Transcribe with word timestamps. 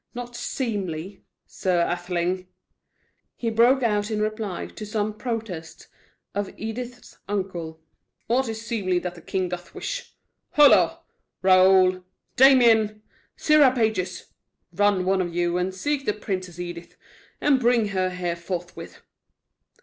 'Not 0.15 0.35
seemly'? 0.35 1.21
Sir 1.45 1.81
Atheling," 1.87 2.47
he 3.35 3.51
broke 3.51 3.83
out 3.83 4.09
in 4.09 4.19
reply 4.19 4.65
to 4.65 4.83
some 4.83 5.13
protest 5.13 5.89
of 6.33 6.49
Edith's 6.57 7.19
uncle. 7.27 7.79
"Aught 8.27 8.47
is 8.49 8.65
seemly 8.65 8.97
that 8.97 9.13
the 9.13 9.21
king 9.21 9.49
doth 9.49 9.75
wish. 9.75 10.15
Holo! 10.53 11.01
Raoul! 11.43 12.03
Damian! 12.35 13.03
sirrah 13.37 13.75
pages! 13.75 14.31
Run, 14.73 15.05
one 15.05 15.21
of 15.21 15.35
you, 15.35 15.59
and 15.59 15.71
seek 15.71 16.07
the 16.07 16.13
Princess 16.13 16.57
Edith, 16.59 16.95
and 17.39 17.59
bring 17.59 17.89
her 17.89 18.09
here 18.09 18.35
forthwith!" 18.35 19.03